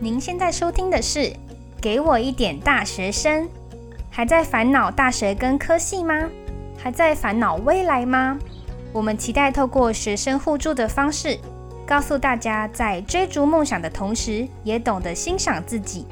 [0.00, 1.18] 您现在收听的是
[1.80, 3.44] 《给我一点大学生》，
[4.08, 6.30] 还在烦恼大学跟科系吗？
[6.78, 8.38] 还在烦恼未来吗？
[8.92, 11.36] 我们期待透过学生互助的方式，
[11.84, 16.06] 告诉大家在追逐梦想的同时，也懂得欣赏自己。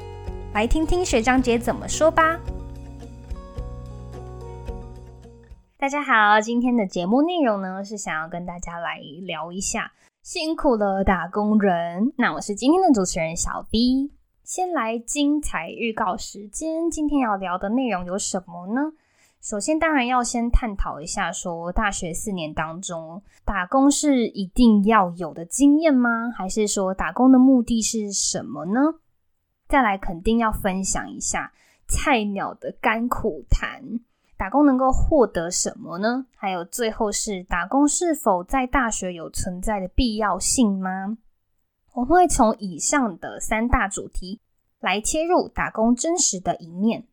[0.53, 2.37] 来听听学长姐怎么说吧。
[5.77, 9.93] 大家好，今天的节目内容呢是想要跟大家来聊一下。
[10.27, 12.11] 辛苦了，打工人。
[12.17, 14.11] 那我是今天的主持人小 B。
[14.43, 18.91] 先来精彩预告时间，今天要聊的内容有什么呢？
[19.41, 26.29] 首先，当然要先探讨一下，说大学四年当中打工是一定要有的经验吗？
[26.35, 28.81] 还是说打工的目的是什么呢？
[29.69, 31.53] 再来，肯定要分享一下
[31.87, 34.01] 菜鸟的甘苦谈。
[34.37, 36.27] 打工能够获得什么呢？
[36.35, 41.17] 还有最后是打工是否在大学有存在的必要性吗？
[41.95, 44.39] 我会从以上的三大主题
[44.79, 47.05] 来切入打工真实的一面。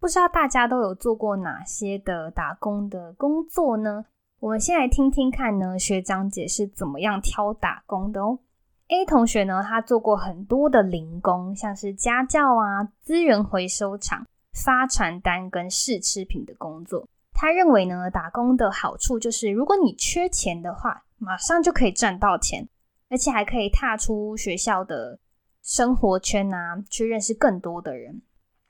[0.00, 4.04] 不知道大家都有做过哪些的打工的工作呢？
[4.40, 8.40] 我们先来听听看呢，学长姐是怎么样挑打工的哦。
[8.88, 14.26] A 同学呢，他做过很多的零工，像是家教啊、资源回收厂。
[14.52, 22.68] 发传单跟试吃品的工作，他认为呢，打工的好处就是，如果你缺钱的话，马上就可以赚到钱，
[23.08, 25.18] 而且还可以踏出学校的
[25.62, 28.22] 生活圈啊，去认识更多的人。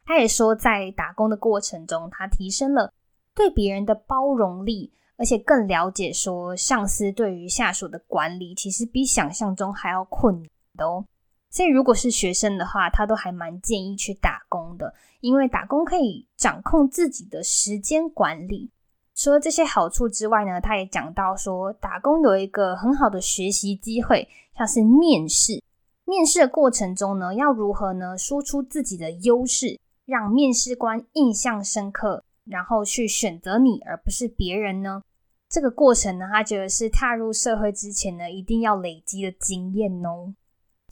[0.04, 2.92] 他也说，在打工的过程中，他提升了
[3.34, 11.04] 对别人的包容力，而且更了解说，上司对于下属的管理，其实比想象中还要困难的哦。
[11.52, 18.70] 所以，如果是学生的话，他都还蛮建议去打工的，因为打工可以掌控自己的时间管理。
[19.14, 25.62] 除了这些好处之外呢，他也讲到说，打工有一个很好的学习机会，像是面试。
[26.06, 28.16] 面试的过程中呢，要如何呢？
[28.16, 35.02] 说出自己的优势，让面试官印象深刻，然后去选择你，而不是别人呢？
[35.50, 40.32] 这个过程呢，他觉得是踏入社会之前呢，一定要累积的经验哦。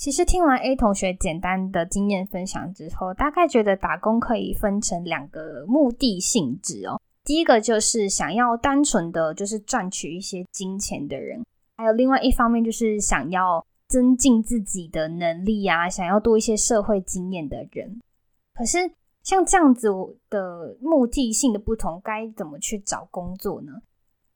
[0.00, 6.98] 其实听完 A 同学简单的经验分享之后，大概觉得打工可以分成两个目的性质哦。
[7.22, 11.44] 第一个就是想要单纯的就是赚取一些金钱的人，
[11.76, 18.00] 还有另外一方面就是想要增进自己的能力啊，想要多一些社会经验的人。
[18.54, 18.78] 可是
[19.22, 19.90] 像这样子
[20.30, 23.72] 的目的性的不同，该怎么去找工作呢？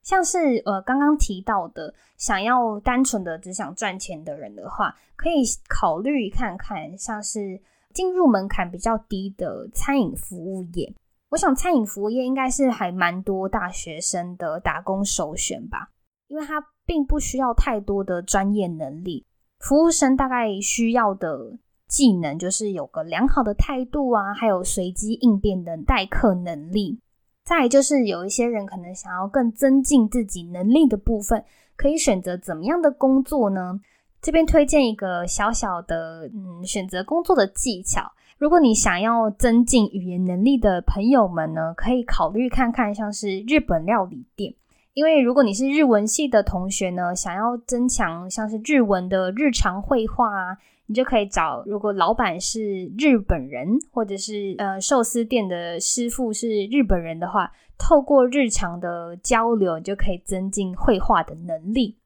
[0.04, 7.60] 像是呃刚刚提到的，想要单纯的只想赚钱的人的话，可以考虑看看，像是
[7.92, 10.94] 进入门槛比较低的餐饮服务业。
[11.30, 15.88] 我想餐饮服务业应该是还蛮多大学生的打工首选吧，
[16.28, 19.26] 因为它并不需要太多的专业能力。
[19.58, 27.00] 服务生大概需要的技能就是有个良好的态度啊，还有随机应变的待客能力。
[27.44, 31.44] 再就是有一些人可能想要更增进自己能力的部分，
[31.76, 33.78] 可以选择怎么样的工作呢？
[34.22, 38.10] 这边推荐一个小小的嗯选择工作的技巧。
[38.38, 44.54] 如果你想要增进语言能力的朋友们呢，可以考虑看看像是日本料理店，
[44.94, 50.56] 因为如果你是日文系的同学呢，想要增强像是日文的日常绘画啊。
[50.86, 61.96] 你就可以找，如果老板是日本人，或者是呃寿司店的师傅是日本人的话，透过日常的交流，你就可以增进绘画的能力。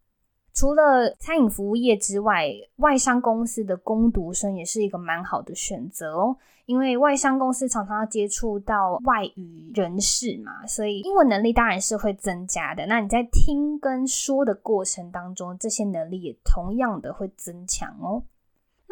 [0.55, 6.37] 除了餐饮服务业之外，外商公司的攻读生也是一个蛮好的选择哦。
[6.67, 12.85] 因为外商公司常常要接触到外语人士嘛，所以英文能力当然是会增加的。
[12.87, 18.23] 那你在听跟说的过程当中，这些能力也同样的会增强哦。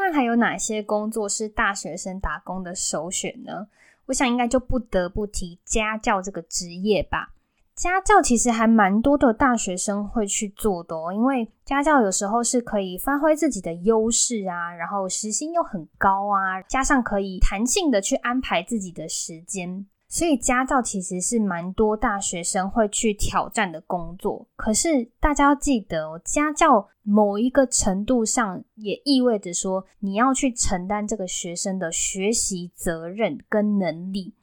[0.07, 3.67] 那还有哪些工作是大学生打工的首选呢？
[4.07, 7.33] 我想应该就不得不提家教这个职业吧。
[7.75, 19.87] 家教其实还蛮多的大学生会去做的哦，因为家教有时候是可以发挥自己的优势啊，然后时薪又很高啊，加上可以弹性的去安排自己的时间。
[20.09, 34.35] 所以家教其实是蛮多大学生会去挑战的工作，可是大家要记得，家教某一个程度上也意味着说，你要去承担这个学生的学习责任跟能力。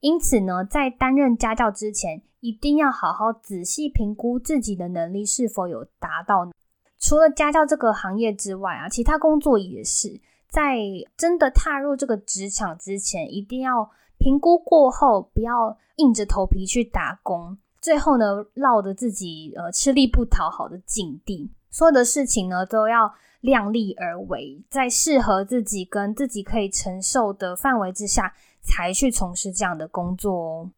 [0.00, 6.50] 因此呢，在担任家教之前，一定要好好仔细评估自己的能力是否有达到。
[6.98, 10.78] 除了家教这个行业之外啊，其他工作也是在
[11.16, 13.88] 真的踏入这个职场之前，一定要。
[14.22, 21.50] 评估过后，不要硬着头皮去打工，最后呢，落得自己呃吃力不讨好的境地。
[21.70, 30.70] 所有的事情呢都要量力而为，在适合自己跟自己可以承受的范围之下，才去从事这样的工作哦。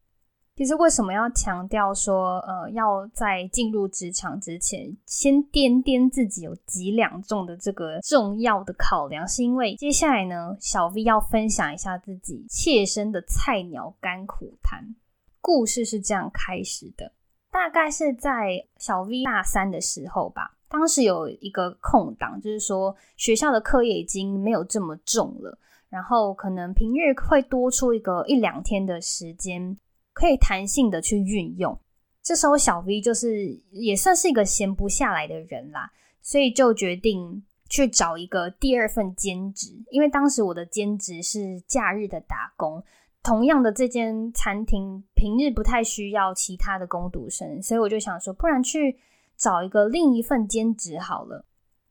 [0.55, 14.95] 其实为什么要强调说，呃，要在进入职场之前，先掂掂自己有几两重的这个重要的考量，是因为接下来呢，小 V 要分享一下自己切身的菜鸟甘苦谈。
[15.41, 17.11] 故事是这样开始的，
[17.51, 25.57] 大概是在小 V 大三的时候吧，当时有一个空档，就是说学校的课业已经没有这么重了，
[25.89, 29.77] 然后可能平日会多出一个一两天的时间。
[30.15, 31.77] 可以弹性的去运用，
[32.23, 35.91] 这时候小 V 就是也算是一个闲不下来的人啦，
[36.21, 39.75] 所以就决定去找一个第二份兼职。
[39.91, 42.81] 因为当时我的兼职是假日的打工，
[43.21, 48.97] 同样的这间餐厅平日不太需要其他的工读生，所以我就想说，不然去
[49.35, 51.45] 找一个另一份兼职好了。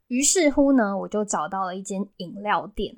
[0.08, 2.96] 于是乎呢，我就找到了一间饮料店。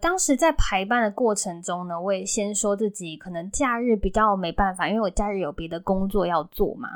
[0.00, 6.88] 当时在排班的过程中呢，我也先说自己可能假日比较没办法，因为我假日有别的工作要做嘛。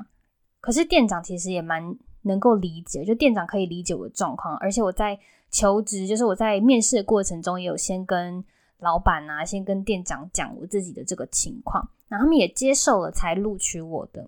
[0.61, 5.19] 可是店长其实也蛮能够理解，就店长可以理解我的状况，而且我在
[5.51, 8.45] 求职，就是我在面试的过程中也有先跟
[8.79, 14.27] 老板啊，先跟店长讲我自己的这个情况，然后他们也接受了，才录取我的。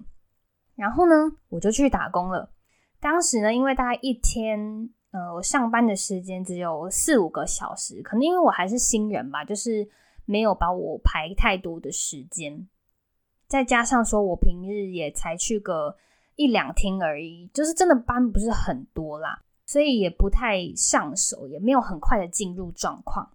[0.76, 2.48] 然后呢，我就去打工了。
[3.00, 4.88] 当时呢，因为大概一天。
[5.12, 9.88] 呃，我上班的时间只有四五个小时，可能因为我还是新人吧，就是
[10.24, 12.68] 没有把我排太多的时间，
[13.48, 15.96] 再加上说我平日也才去个
[16.36, 23.30] 一两天而已，就是真的班不是很多啦，所以也不太上手，也没有很快的进入状况。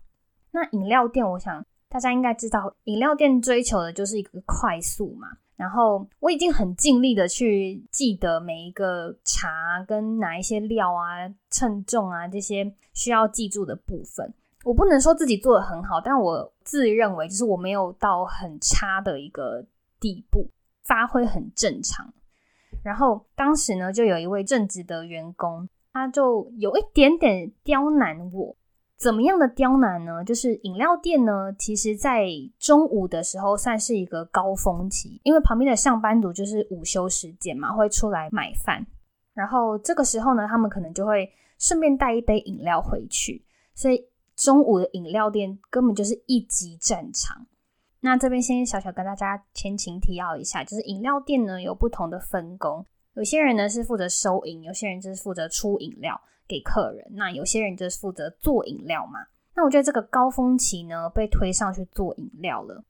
[0.52, 5.28] 那饮料店，我想大家应该知道，饮料店追求的就是一个快速嘛。
[5.56, 14.34] 然后我已经很尽力的去记得每一个茶跟哪一些料啊、称重啊这些需要记住的部分。
[14.64, 19.66] 我不能说自己做的很好，但我自认为就是我没有到很差的一个
[20.00, 20.50] 地步，
[20.84, 22.14] 发挥很正常。
[22.84, 28.56] 然后当时呢，就有一位正直的员工，他就有一点点刁难我。
[28.98, 30.24] 怎么样的刁难呢？
[30.24, 32.28] 就是饮料店呢，其实在
[32.58, 38.86] 中午的时候算是一个高峰期，因为旁边的上班族就是午休时间嘛，会出来买饭，
[39.34, 47.46] 然后这个时候呢，他们可能就会顺便带一杯饮料回去，所以中午的饮料店根本就是一级战场。
[48.00, 56.22] 那这边先小小跟大家前情提要一下，就是饮料店呢有不同的分工，有些人呢是负责收银，有些人就是负责出饮料。
[56.48, 59.20] 给客人，那有些人就是负责做饮料嘛。
[59.56, 62.84] 那我觉得这个高峰期呢，被推上去做饮料了。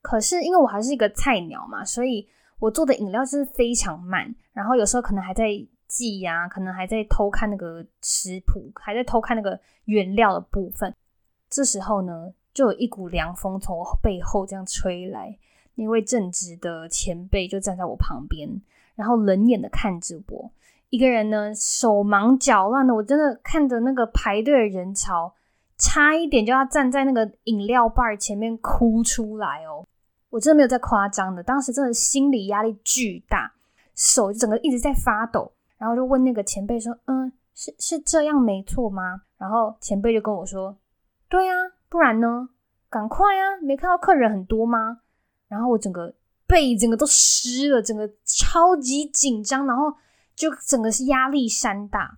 [0.00, 2.28] 可是因为我还是一个菜鸟嘛，所以
[2.60, 5.48] 我做的饮料就是非常慢，然后有时候可能还在
[5.88, 10.94] 记呀，可能还在偷看那个食谱，还在偷看那个原料的部分。
[11.48, 15.36] 这时候呢，就有一股凉风从我背后这样吹来，
[15.74, 18.48] 那位正直的前辈就站在我旁边，
[19.00, 20.52] 然后冷眼的看直播。
[20.90, 25.32] 一个人呢，手忙脚乱的，我真的看着那个排队的人潮，
[25.78, 29.86] 差一点就要站在那个饮料袋前面哭出来哦！
[30.28, 33.50] 我真的没有在夸张的，当时真的心理压力巨大，
[33.94, 40.76] 手整个一直在发抖，然后就问那个前辈说：“嗯，是是这样没错吗？”然后前辈就跟我说
[41.30, 41.54] ：“对啊，
[41.88, 42.50] 不然呢？
[42.90, 43.62] 赶快啊！
[43.62, 44.98] 没看到客人很多吗？”
[45.48, 46.12] 然后我整个
[46.50, 49.94] 背整个都湿了，整个超级紧张，然后。
[50.36, 52.16] 就整个是压力山大，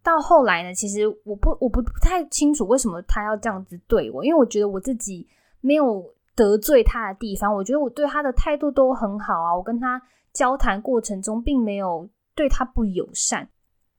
[0.00, 5.26] 到后来呢，其实我不我不不太清楚为什么他要这样子对我，因为我觉得我自己
[5.60, 10.00] 没有得罪他的地方，我觉得我对他的态度都很好啊，我跟他
[10.32, 13.48] 交谈过程中并没有对他不友善，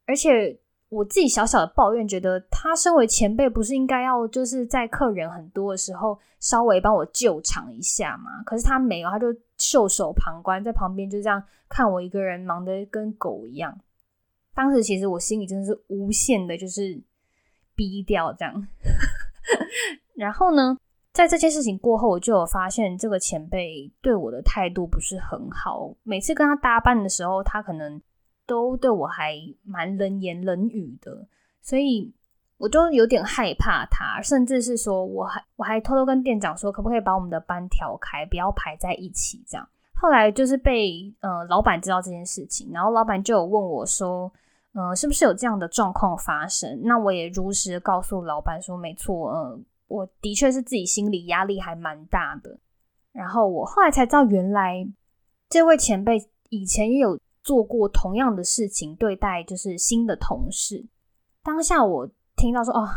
[0.05, 0.57] 而且。
[0.89, 8.41] 我自己小小的抱怨，觉得他身为前辈，不是应该要就是在客人很多的时候稍微帮我救场一下吗？
[8.43, 9.27] 可是他没有，他就
[9.59, 13.79] 袖手旁观，在旁边就这样看我一个人忙得跟狗一样。
[14.55, 16.99] 当时其实我心里真的是无限的，就是
[17.75, 18.67] 逼掉这样。
[20.15, 20.75] 然后呢，
[21.13, 25.93] 在这件事情过后，我就有发现这个前辈对我的态度不是很好。
[26.03, 28.01] 每次跟他搭班的时候，他可能。
[28.49, 31.27] 都对我还蛮冷言冷语的，
[31.61, 32.11] 所以
[32.59, 39.67] 我就有点害怕他，甚至是说我还我还偷偷跟店长说，可不可以把我们的班调开，不要排在一起这样。
[39.95, 44.31] 后来就是被呃老板知道这件事情，然后老板就有问我说，
[44.73, 46.79] 呃，是不是有这样的状况发生？
[46.83, 52.59] 那我也如实告诉老板说，没错，呃，我的确是自己心理压力还蛮大的。
[53.11, 54.87] 然后我后来才知道，原来
[55.49, 57.19] 这位前辈以前也有。
[57.41, 60.85] 做过同样的事情对待就是新的同事。
[61.41, 62.07] 当下我
[62.39, 62.87] 听到说哦，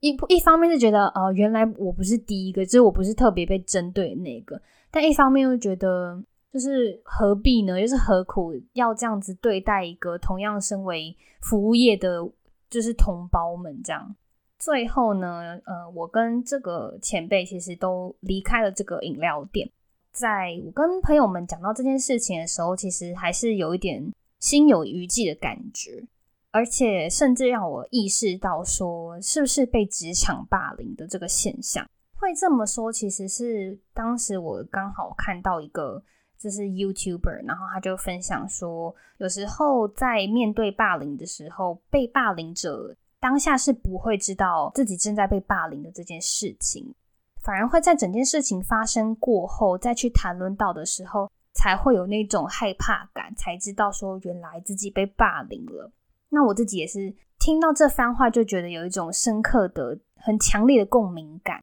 [0.00, 7.80] 一一方面是觉得呃，原来我不是第一个，就是我不是特别被针对那个，但一方面又觉得就是何必呢？
[7.80, 12.20] 就是何苦要这样子对待一个同样身为服务业的，
[12.68, 14.14] 就是同胞们这样。
[14.58, 19.66] 最后呢，呃，我跟这个前辈其实都离开了这个饮料店。
[20.12, 26.04] 在我跟朋友们讲到这件事情的时候，其实还是有一点心有余悸的感觉，
[26.52, 31.88] 而且甚至让我意识到说，是不是被职场霸凌的这个现象。
[32.16, 36.02] 会这么说，其实是当时我刚好看到一个，
[36.38, 42.96] 就是 YouTuber，然后他就分享说，有时候在面对霸凌的时候，被霸凌者。
[43.22, 46.94] 当下是不会知道自己正在被霸凌的这件事情，
[47.42, 55.92] 反而会在整件事情发生过后再去谈论到的时候，才会有那种害怕感，才知道说原来自己被霸凌了。
[56.30, 61.62] 那我自己也是听到这番话，就觉得有一种深刻的、很强烈的共鸣感，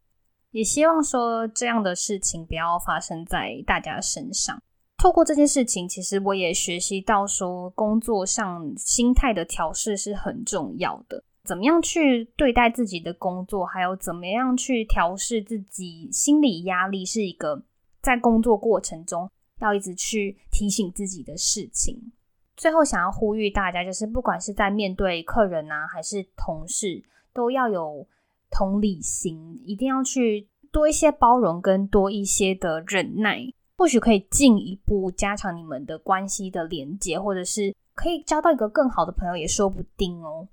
[0.51, 4.61] 也希望说这样的事情不要发生在大家身上。
[4.97, 11.23] 透过这件事情，其实我也学习到说，工作上心态的调试是很重要的。
[11.43, 17.63] 怎么样去对待自己的工作，还有怎么样去调试自己心理压力，是一个
[18.01, 19.29] 在工作过程中
[19.61, 22.11] 要一直去提醒自己的事情。
[22.57, 28.07] 最后，想要呼吁大家，就是不管是在面对客人啊，还是同事，都要有
[28.49, 33.41] 同理心，一定要去多一些包容跟多一些的忍耐，
[33.77, 40.47] 或许可以进一步加强你们的关系的连接，或者是可以交到一个更好的朋友，也说不定哦。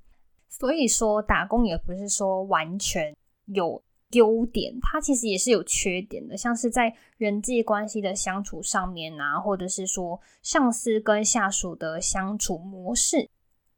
[0.50, 3.82] 所以说，打工也不是说完全有
[4.14, 6.36] 优点，它其实也是有缺点的。
[6.36, 13.28] 像是在人际关系的相处上面啊，或者是说上司跟下属的相处模式，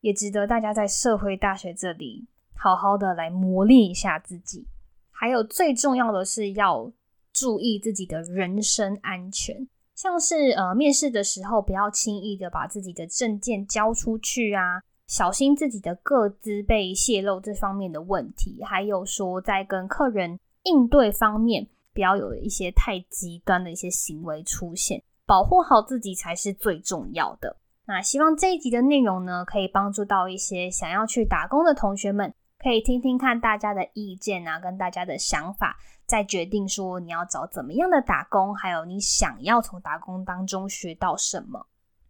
[0.00, 4.66] 也值得大家在社会大学这里好好的来磨练一下自己。
[5.10, 6.92] 还有最重要的是要
[7.32, 14.82] 注意自己的人身安全，像是呃面试的时候，不要轻易的把自己的证件交出去啊。
[15.06, 27.56] 小心自己的个资被泄露这方面的问题，还有说在跟客人应对方面，不要有一些太极端的一些行为出现，保护好自己才是最重要的。
[27.86, 41.64] 那希望这一集的内容呢，可以帮助到一些想要去打工的同学们，可以听听看大家的意见啊，跟大家的想法，再决定说你要找怎么样的打工，还有你想要从打工当中学到什么。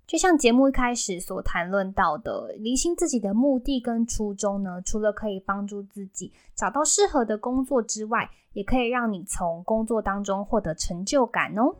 [0.07, 11.75] 就像节目一开始所谈论到的，厘清自己的目的跟初衷呢，除了可以帮助自己找到适合的工作之外，也可以让你从工作当中获得成就感哦。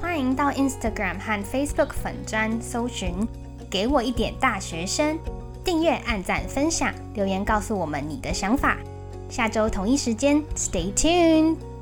[0.00, 3.14] 欢迎到 Instagram 和 Facebook 粉专搜寻
[3.70, 5.16] “给我一点大学生”，
[5.64, 8.76] 订阅、按赞、分享、留言，告诉我们你的想法。
[9.30, 11.73] 下周同一时间，Stay tuned。